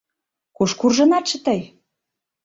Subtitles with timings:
[0.55, 1.61] Куш куржынатше тый?